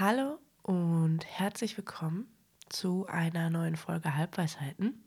[0.00, 2.26] Hallo und herzlich willkommen
[2.70, 5.04] zu einer neuen Folge Halbweisheiten.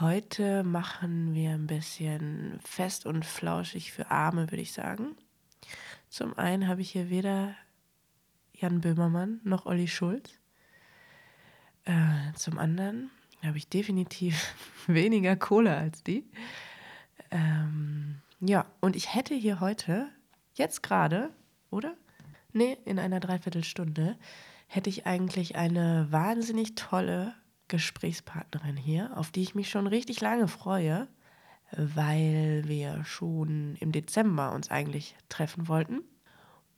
[0.00, 5.16] Heute machen wir ein bisschen fest und flauschig für Arme, würde ich sagen.
[6.08, 7.54] Zum einen habe ich hier weder
[8.54, 10.40] Jan Böhmermann noch Olli Schulz.
[11.84, 13.12] Äh, zum anderen
[13.44, 14.52] habe ich definitiv
[14.88, 16.28] weniger Kohle als die.
[17.30, 20.08] Ähm, ja, und ich hätte hier heute,
[20.54, 21.30] jetzt gerade,
[21.70, 21.94] oder?
[22.52, 24.16] Nee, in einer Dreiviertelstunde,
[24.66, 27.34] hätte ich eigentlich eine wahnsinnig tolle
[27.68, 31.08] Gesprächspartnerin hier, auf die ich mich schon richtig lange freue,
[31.72, 36.02] weil wir schon im Dezember uns eigentlich treffen wollten.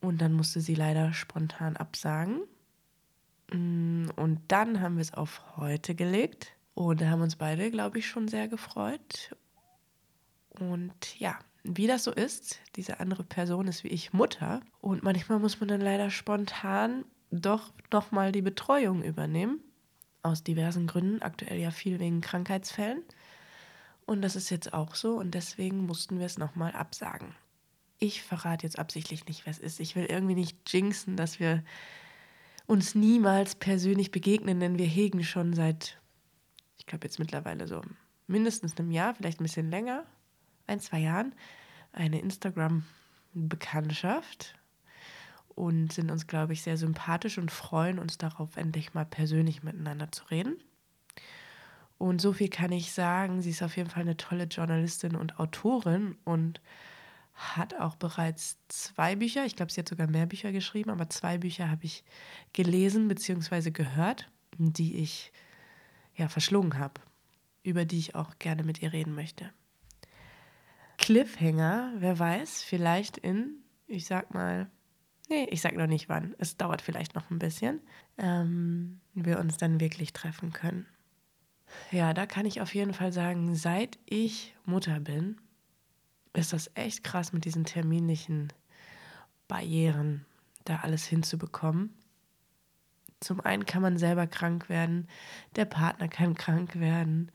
[0.00, 2.42] Und dann musste sie leider spontan absagen.
[3.52, 6.54] Mm, und dann haben wir es auf heute gelegt.
[6.74, 9.36] Und da haben uns beide, glaube ich, schon sehr gefreut.
[10.58, 14.60] Und ja, wie das so ist, diese andere Person ist wie ich Mutter.
[14.80, 19.60] Und manchmal muss man dann leider spontan doch nochmal die Betreuung übernehmen.
[20.22, 23.02] Aus diversen Gründen, aktuell ja viel wegen Krankheitsfällen.
[24.06, 27.34] Und das ist jetzt auch so und deswegen mussten wir es nochmal absagen.
[27.98, 29.78] Ich verrate jetzt absichtlich nicht, wer es ist.
[29.78, 31.62] Ich will irgendwie nicht jinxen, dass wir
[32.66, 36.00] uns niemals persönlich begegnen, denn wir hegen schon seit,
[36.76, 37.80] ich glaube jetzt mittlerweile so
[38.26, 40.04] mindestens einem Jahr, vielleicht ein bisschen länger,
[40.66, 41.34] ein, zwei Jahren,
[41.92, 44.54] eine Instagram-Bekanntschaft
[45.48, 50.10] und sind uns, glaube ich, sehr sympathisch und freuen uns darauf, endlich mal persönlich miteinander
[50.10, 50.56] zu reden.
[51.98, 55.38] Und so viel kann ich sagen, sie ist auf jeden Fall eine tolle Journalistin und
[55.38, 56.60] Autorin und
[57.34, 61.38] hat auch bereits zwei Bücher, ich glaube, sie hat sogar mehr Bücher geschrieben, aber zwei
[61.38, 62.04] Bücher habe ich
[62.52, 63.70] gelesen bzw.
[63.70, 65.32] gehört, die ich
[66.14, 67.00] ja verschlungen habe,
[67.62, 69.50] über die ich auch gerne mit ihr reden möchte.
[71.02, 73.56] Cliffhanger, wer weiß, vielleicht in,
[73.88, 74.70] ich sag mal,
[75.28, 77.80] nee, ich sag noch nicht wann, es dauert vielleicht noch ein bisschen,
[78.18, 80.86] ähm, wir uns dann wirklich treffen können.
[81.90, 85.40] Ja, da kann ich auf jeden Fall sagen, seit ich Mutter bin,
[86.34, 88.52] ist das echt krass mit diesen terminlichen
[89.48, 90.24] Barrieren,
[90.64, 91.92] da alles hinzubekommen.
[93.18, 95.08] Zum einen kann man selber krank werden,
[95.56, 97.32] der Partner kann krank werden,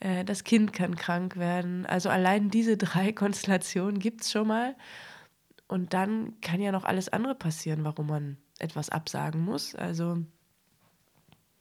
[0.00, 1.86] äh, das Kind kann krank werden.
[1.86, 4.76] Also allein diese drei Konstellationen gibt es schon mal.
[5.66, 9.74] Und dann kann ja noch alles andere passieren, warum man etwas absagen muss.
[9.74, 10.18] Also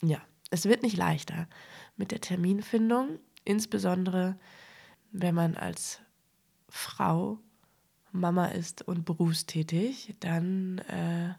[0.01, 1.47] ja, es wird nicht leichter
[1.95, 4.38] mit der Terminfindung, insbesondere
[5.11, 6.01] wenn man als
[6.69, 7.39] Frau
[8.11, 11.33] Mama ist und berufstätig, dann äh,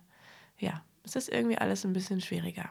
[0.58, 2.70] ja, ist das irgendwie alles ein bisschen schwieriger.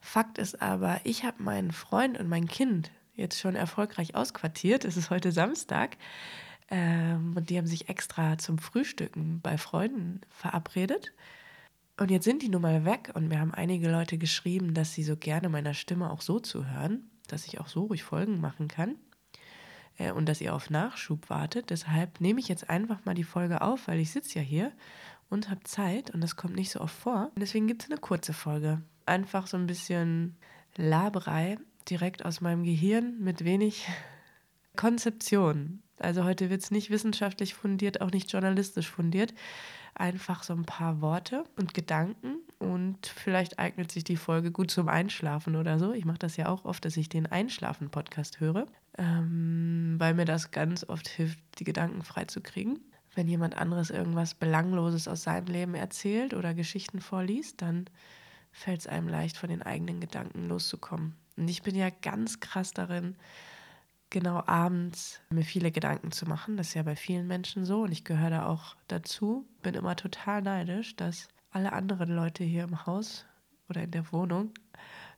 [0.00, 4.84] Fakt ist aber, ich habe meinen Freund und mein Kind jetzt schon erfolgreich ausquartiert.
[4.84, 5.96] Es ist heute Samstag.
[6.68, 11.12] Ähm, und die haben sich extra zum Frühstücken bei Freunden verabredet.
[11.98, 15.02] Und jetzt sind die nun mal weg und mir haben einige Leute geschrieben, dass sie
[15.02, 18.96] so gerne meiner Stimme auch so zuhören, dass ich auch so ruhig Folgen machen kann
[19.96, 21.70] äh, und dass ihr auf Nachschub wartet.
[21.70, 24.72] Deshalb nehme ich jetzt einfach mal die Folge auf, weil ich sitze ja hier
[25.30, 27.30] und habe Zeit und das kommt nicht so oft vor.
[27.34, 28.82] Und deswegen gibt es eine kurze Folge.
[29.06, 30.36] Einfach so ein bisschen
[30.76, 31.56] Laberei
[31.90, 33.86] direkt aus meinem Gehirn mit wenig
[34.76, 35.82] Konzeption.
[35.98, 39.32] Also heute wird es nicht wissenschaftlich fundiert, auch nicht journalistisch fundiert.
[39.94, 44.88] Einfach so ein paar Worte und Gedanken und vielleicht eignet sich die Folge gut zum
[44.88, 45.92] Einschlafen oder so.
[45.92, 48.66] Ich mache das ja auch oft, dass ich den Einschlafen-Podcast höre,
[48.98, 52.78] ähm, weil mir das ganz oft hilft, die Gedanken freizukriegen.
[53.14, 57.86] Wenn jemand anderes irgendwas Belangloses aus seinem Leben erzählt oder Geschichten vorliest, dann
[58.52, 61.14] fällt es einem leicht, von den eigenen Gedanken loszukommen.
[61.36, 63.16] Und ich bin ja ganz krass darin,
[64.10, 66.56] genau abends mir viele Gedanken zu machen.
[66.56, 69.46] Das ist ja bei vielen Menschen so und ich gehöre da auch dazu.
[69.62, 73.26] Bin immer total neidisch, dass alle anderen Leute hier im Haus
[73.68, 74.52] oder in der Wohnung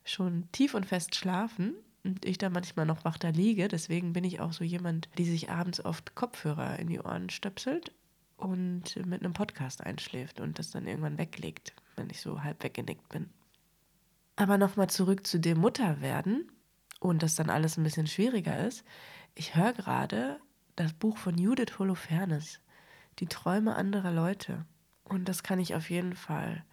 [0.03, 3.67] schon tief und fest schlafen und ich da manchmal noch wach da liege.
[3.67, 7.93] Deswegen bin ich auch so jemand, die sich abends oft Kopfhörer in die Ohren stöpselt
[8.37, 13.07] und mit einem Podcast einschläft und das dann irgendwann weglegt, wenn ich so halb weggenickt
[13.09, 13.29] bin.
[14.39, 16.49] Aber nochmal zurück zu dem Mutterwerden
[17.01, 18.85] und das dann alles ein bisschen schwieriger ist.
[19.35, 20.39] Ich höre gerade
[20.77, 22.61] das Buch von Judith Holofernes,
[23.19, 24.65] Die Träume anderer Leute.
[25.03, 26.63] Und das kann ich auf jeden Fall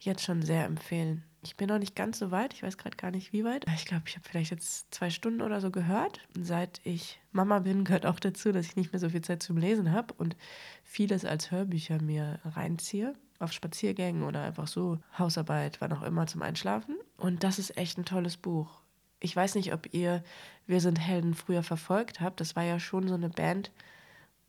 [0.00, 1.22] jetzt schon sehr empfehlen.
[1.42, 3.64] Ich bin noch nicht ganz so weit, ich weiß gerade gar nicht wie weit.
[3.76, 6.20] Ich glaube, ich habe vielleicht jetzt zwei Stunden oder so gehört.
[6.38, 9.56] Seit ich Mama bin, gehört auch dazu, dass ich nicht mehr so viel Zeit zum
[9.56, 10.36] Lesen habe und
[10.82, 16.42] vieles als Hörbücher mir reinziehe auf Spaziergängen oder einfach so Hausarbeit, wann auch immer zum
[16.42, 16.96] Einschlafen.
[17.16, 18.80] Und das ist echt ein tolles Buch.
[19.20, 20.22] Ich weiß nicht, ob ihr
[20.66, 22.40] Wir sind Helden früher verfolgt habt.
[22.40, 23.70] Das war ja schon so eine Band,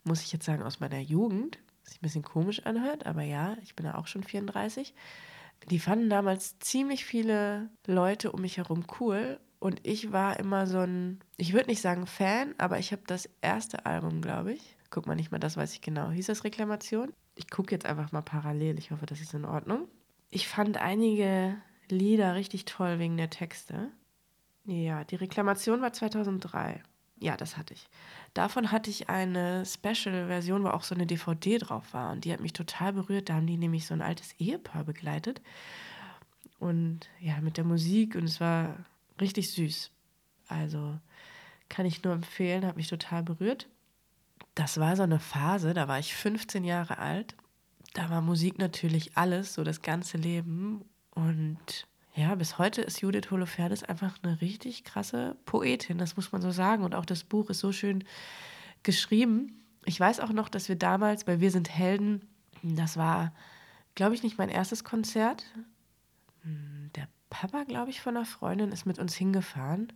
[0.04, 1.60] muss ich jetzt sagen, aus meiner Jugend.
[1.84, 4.94] Was sich ein bisschen komisch anhört, aber ja, ich bin ja auch schon 34.
[5.70, 10.80] Die fanden damals ziemlich viele Leute um mich herum cool und ich war immer so
[10.80, 14.78] ein, ich würde nicht sagen Fan, aber ich habe das erste Album, glaube ich.
[14.90, 16.12] Guck mal nicht mal, das weiß ich genau.
[16.12, 17.12] Hieß das Reklamation?
[17.36, 18.78] Ich gucke jetzt einfach mal parallel.
[18.80, 19.88] Ich hoffe, das ist in Ordnung.
[20.30, 21.58] Ich fand einige
[21.90, 23.92] Lieder richtig toll wegen der Texte.
[24.66, 26.84] Ja, die Reklamation war 2003.
[27.20, 27.88] Ja, das hatte ich.
[28.34, 32.12] Davon hatte ich eine Special-Version, wo auch so eine DVD drauf war.
[32.12, 33.30] Und die hat mich total berührt.
[33.30, 35.42] Da haben die nämlich so ein altes Ehepaar begleitet.
[36.60, 38.16] Und ja, mit der Musik.
[38.16, 38.76] Und es war
[39.20, 39.92] richtig süß.
[40.48, 41.00] Also
[41.70, 43.68] kann ich nur empfehlen, hat mich total berührt.
[44.56, 47.36] Das war so eine Phase, da war ich 15 Jahre alt.
[47.94, 50.86] Da war Musik natürlich alles, so das ganze Leben.
[51.12, 51.88] Und
[52.18, 56.50] ja, bis heute ist Judith Holofernes einfach eine richtig krasse Poetin, das muss man so
[56.50, 56.84] sagen.
[56.84, 58.04] Und auch das Buch ist so schön
[58.82, 59.64] geschrieben.
[59.86, 62.28] Ich weiß auch noch, dass wir damals bei Wir sind Helden,
[62.64, 63.34] das war,
[63.94, 65.46] glaube ich, nicht mein erstes Konzert.
[66.42, 69.94] Hm, der Papa, glaube ich, von einer Freundin ist mit uns hingefahren.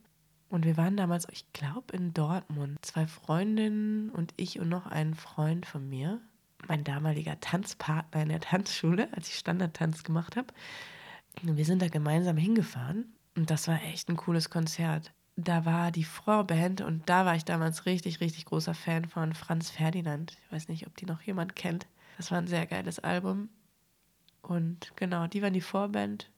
[0.47, 2.77] Und wir waren damals, ich glaube, in Dortmund.
[2.85, 6.21] Zwei Freundinnen und ich und noch ein Freund von mir.
[6.67, 10.53] Mein damaliger Tanzpartner in der Tanzschule, als ich Standardtanz gemacht habe.
[11.41, 15.11] Wir sind da gemeinsam hingefahren und das war echt ein cooles Konzert.
[15.37, 19.69] Da war die Vorband und da war ich damals richtig, richtig großer Fan von Franz
[19.69, 20.37] Ferdinand.
[20.45, 21.87] Ich weiß nicht, ob die noch jemand kennt.
[22.17, 23.49] Das war ein sehr geiles Album.
[24.41, 26.29] Und genau, die waren die Vorband.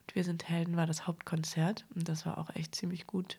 [0.00, 3.38] Und Wir sind Helden war das Hauptkonzert und das war auch echt ziemlich gut.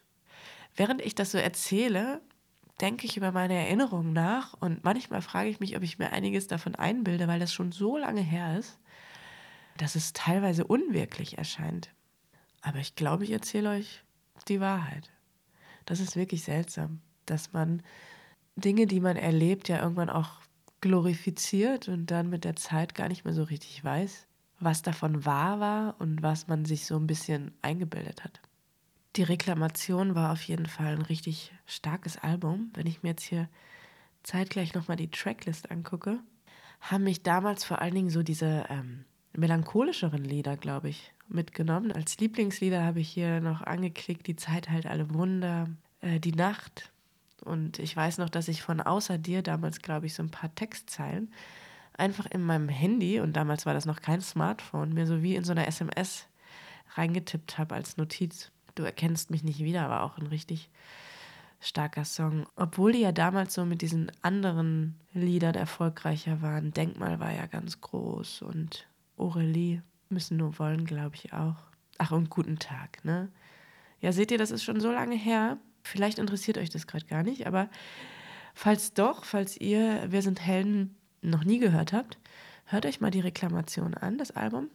[0.76, 2.22] Während ich das so erzähle,
[2.80, 6.48] denke ich über meine Erinnerungen nach und manchmal frage ich mich, ob ich mir einiges
[6.48, 8.80] davon einbilde, weil das schon so lange her ist
[9.82, 11.90] dass es teilweise unwirklich erscheint.
[12.62, 14.04] Aber ich glaube, ich erzähle euch
[14.48, 15.10] die Wahrheit.
[15.86, 17.82] Das ist wirklich seltsam, dass man
[18.56, 20.40] Dinge, die man erlebt, ja irgendwann auch
[20.82, 24.28] glorifiziert und dann mit der Zeit gar nicht mehr so richtig weiß,
[24.60, 28.40] was davon wahr war und was man sich so ein bisschen eingebildet hat.
[29.16, 32.70] Die Reklamation war auf jeden Fall ein richtig starkes Album.
[32.76, 33.50] Wenn ich mir jetzt hier
[34.22, 36.20] zeitgleich nochmal die Tracklist angucke,
[36.82, 41.92] haben mich damals vor allen Dingen so diese ähm, melancholischeren Lieder, glaube ich, mitgenommen.
[41.92, 45.70] Als Lieblingslieder habe ich hier noch angeklickt, Die Zeit halt alle Wunder,
[46.02, 46.92] äh, Die Nacht.
[47.44, 50.54] Und ich weiß noch, dass ich von Außer dir damals, glaube ich, so ein paar
[50.54, 51.32] Textzeilen
[51.98, 55.44] einfach in meinem Handy, und damals war das noch kein Smartphone, mir so wie in
[55.44, 56.26] so einer SMS
[56.96, 58.52] reingetippt habe als Notiz.
[58.76, 60.70] Du erkennst mich nicht wieder, war auch ein richtig
[61.60, 62.48] starker Song.
[62.56, 66.74] Obwohl die ja damals so mit diesen anderen Liedern erfolgreicher waren.
[66.74, 68.88] Denkmal war ja ganz groß und
[69.18, 71.56] Aurelie müssen nur wollen, glaube ich auch.
[71.98, 73.30] Ach, und guten Tag, ne?
[74.00, 75.58] Ja, seht ihr, das ist schon so lange her.
[75.84, 77.70] Vielleicht interessiert euch das gerade gar nicht, aber
[78.54, 82.18] falls doch, falls ihr Wir sind Helden noch nie gehört habt,
[82.66, 84.70] hört euch mal die Reklamation an, das Album.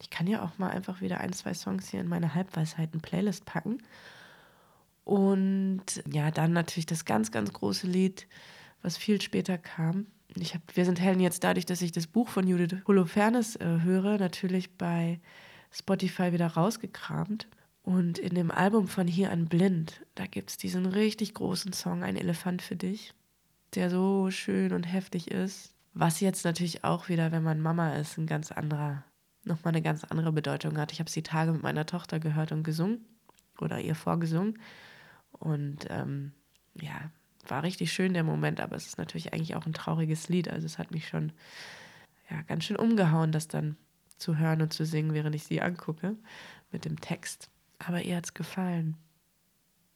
[0.00, 3.78] Ich kann ja auch mal einfach wieder ein, zwei Songs hier in meine Halbweisheiten-Playlist packen.
[5.04, 8.26] Und ja, dann natürlich das ganz, ganz große Lied,
[8.82, 10.06] was viel später kam,
[10.42, 13.80] ich habe Wir sind Helden jetzt dadurch, dass ich das Buch von Judith Holofernes äh,
[13.82, 15.20] höre, natürlich bei
[15.70, 17.48] Spotify wieder rausgekramt.
[17.82, 22.02] Und in dem Album von Hier an Blind, da gibt es diesen richtig großen Song,
[22.02, 23.14] Ein Elefant für dich,
[23.74, 25.72] der so schön und heftig ist.
[25.94, 29.04] Was jetzt natürlich auch wieder, wenn man Mama ist, ein ganz anderer,
[29.44, 30.92] nochmal eine ganz andere Bedeutung hat.
[30.92, 33.04] Ich habe es die Tage mit meiner Tochter gehört und gesungen
[33.60, 34.58] oder ihr vorgesungen.
[35.30, 36.32] Und ähm,
[36.74, 37.10] ja,
[37.50, 40.48] war richtig schön der Moment, aber es ist natürlich eigentlich auch ein trauriges Lied.
[40.48, 41.32] Also es hat mich schon
[42.30, 43.76] ja, ganz schön umgehauen, das dann
[44.18, 46.16] zu hören und zu singen, während ich sie angucke
[46.72, 47.50] mit dem Text.
[47.78, 48.96] Aber ihr hat es gefallen.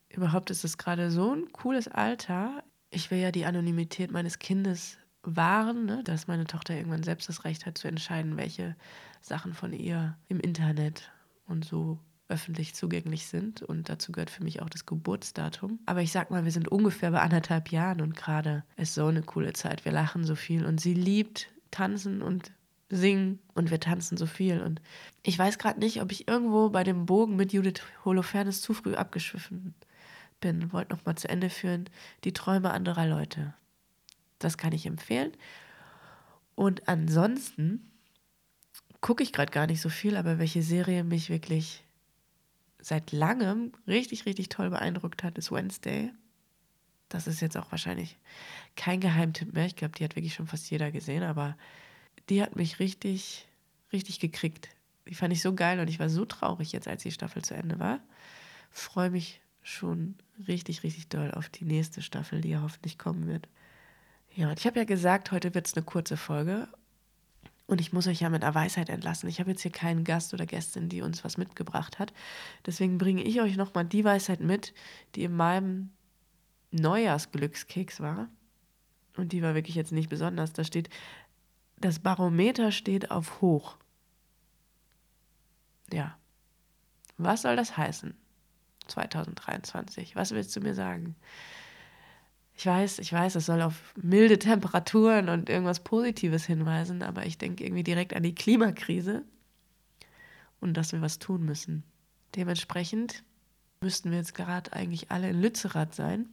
[0.09, 2.63] Überhaupt ist es gerade so ein cooles Alter.
[2.91, 6.03] Ich will ja die Anonymität meines Kindes wahren, ne?
[6.05, 8.77] dass meine Tochter irgendwann selbst das Recht hat zu entscheiden, welche
[9.21, 11.13] Sachen von ihr im Internet
[11.47, 11.99] und so
[12.31, 13.63] öffentlich zugänglich sind.
[13.63, 15.79] Und dazu gehört für mich auch das Geburtsdatum.
[15.87, 19.23] Aber ich sag mal, wir sind ungefähr bei anderthalb Jahren und gerade ist so eine
[19.23, 19.85] coole Zeit.
[19.85, 22.53] Wir lachen so viel und sie liebt tanzen und
[22.89, 24.61] singen und wir tanzen so viel.
[24.61, 24.81] Und
[25.23, 28.95] ich weiß gerade nicht, ob ich irgendwo bei dem Bogen mit Judith Holofernes zu früh
[28.95, 29.75] abgeschwiffen
[30.41, 30.73] bin.
[30.73, 31.89] Wollte noch mal zu Ende führen.
[32.25, 33.55] Die Träume anderer Leute.
[34.39, 35.33] Das kann ich empfehlen.
[36.55, 37.91] Und ansonsten
[39.01, 41.85] gucke ich gerade gar nicht so viel, aber welche Serie mich wirklich
[42.83, 46.13] seit langem richtig, richtig toll beeindruckt hat, ist Wednesday.
[47.09, 48.19] Das ist jetzt auch wahrscheinlich
[48.77, 49.67] kein Geheimtipp mehr.
[49.67, 51.57] Ich glaube, die hat wirklich schon fast jeder gesehen, aber
[52.29, 53.49] die hat mich richtig,
[53.93, 54.69] richtig gekriegt.
[55.09, 57.55] Die fand ich so geil und ich war so traurig jetzt, als die Staffel zu
[57.55, 58.01] Ende war.
[58.71, 60.15] Freue mich schon
[60.47, 63.49] richtig, richtig doll auf die nächste Staffel, die ja hoffentlich kommen wird.
[64.35, 66.69] Ja, und ich habe ja gesagt, heute wird es eine kurze Folge.
[67.71, 69.29] Und ich muss euch ja mit einer Weisheit entlassen.
[69.29, 72.13] Ich habe jetzt hier keinen Gast oder Gästin, die uns was mitgebracht hat.
[72.67, 74.75] Deswegen bringe ich euch nochmal die Weisheit mit,
[75.15, 75.91] die in meinem
[76.73, 78.29] Neujahrsglückskeks war.
[79.17, 80.53] Und die war wirklich jetzt nicht besonders.
[80.53, 80.91] Da steht,
[81.77, 83.77] das Barometer steht auf hoch.
[85.93, 86.19] Ja.
[87.19, 88.15] Was soll das heißen?
[88.89, 90.17] 2023.
[90.17, 91.15] Was willst du mir sagen?
[92.61, 97.39] Ich weiß, ich weiß, es soll auf milde Temperaturen und irgendwas Positives hinweisen, aber ich
[97.39, 99.23] denke irgendwie direkt an die Klimakrise
[100.61, 101.85] und dass wir was tun müssen.
[102.37, 103.25] Dementsprechend
[103.81, 106.29] müssten wir jetzt gerade eigentlich alle in Lützerath sein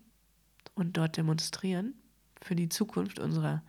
[0.76, 1.94] und dort demonstrieren
[2.42, 3.64] für die Zukunft unserer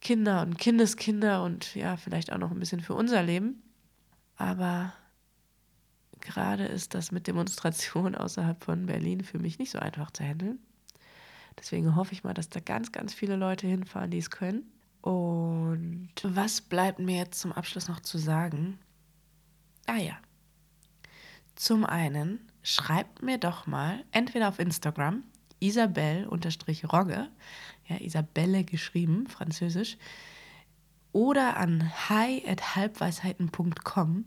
[0.00, 3.62] Kinder und Kindeskinder und ja, vielleicht auch noch ein bisschen für unser Leben.
[4.36, 4.94] Aber
[6.20, 10.60] gerade ist das mit Demonstrationen außerhalb von Berlin für mich nicht so einfach zu handeln.
[11.58, 14.70] Deswegen hoffe ich mal, dass da ganz, ganz viele Leute hinfahren, die es können.
[15.00, 18.78] Und was bleibt mir jetzt zum Abschluss noch zu sagen?
[19.86, 20.18] Ah ja.
[21.54, 25.24] Zum einen, schreibt mir doch mal entweder auf Instagram
[25.60, 27.28] Isabelle-Rogge,
[27.88, 29.98] ja, Isabelle geschrieben, französisch,
[31.12, 34.24] oder an hi.halbweisheiten.com,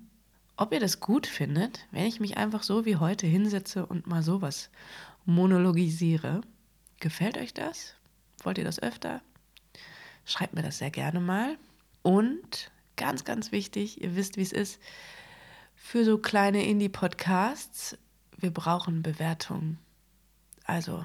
[0.58, 4.24] ob ihr das gut findet, wenn ich mich einfach so wie heute hinsetze und mal
[4.24, 4.72] sowas
[5.26, 6.42] monologisiere.
[7.02, 7.96] Gefällt euch das?
[8.44, 9.22] Wollt ihr das öfter?
[10.24, 11.58] Schreibt mir das sehr gerne mal.
[12.04, 14.80] Und ganz, ganz wichtig, ihr wisst, wie es ist,
[15.76, 17.98] für so kleine Indie-Podcasts,
[18.38, 19.80] wir brauchen Bewertungen.
[20.64, 21.04] Also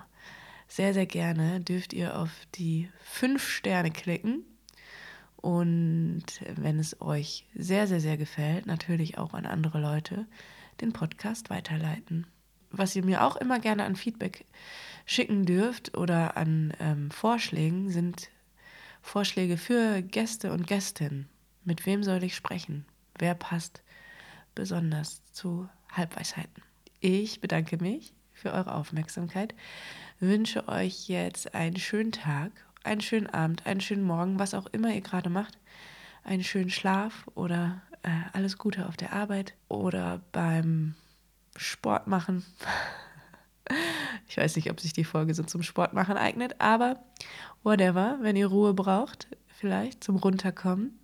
[0.69, 4.45] sehr, sehr gerne dürft ihr auf die fünf Sterne klicken.
[5.37, 6.27] Und
[6.57, 10.27] wenn es euch sehr, sehr, sehr gefällt, natürlich auch an andere Leute
[10.83, 12.27] den Podcast weiterleiten.
[12.77, 14.45] Was ihr mir auch immer gerne an Feedback
[15.07, 18.31] schicken dürft oder an ähm, Vorschlägen sind
[19.01, 21.29] Vorschläge für Gäste und Gästinnen.
[21.65, 22.85] Mit wem soll ich sprechen?
[23.17, 23.83] Wer passt
[24.57, 26.63] besonders zu Halbweisheiten?
[26.99, 29.55] Ich bedanke mich für eure Aufmerksamkeit,
[30.19, 32.51] wünsche euch jetzt einen schönen Tag,
[32.83, 35.57] einen schönen Abend, einen schönen Morgen, was auch immer ihr gerade macht,
[36.25, 40.97] einen schönen Schlaf oder äh, alles Gute auf der Arbeit oder beim
[41.59, 42.45] Sport machen.
[44.29, 47.03] Ich weiß nicht, ob sich die Folge so zum Sport machen eignet, aber
[47.65, 50.97] whatever, wenn ihr Ruhe braucht, vielleicht zum Runterkommen,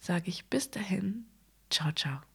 [0.00, 1.26] sage ich bis dahin.
[1.70, 2.27] Ciao, ciao.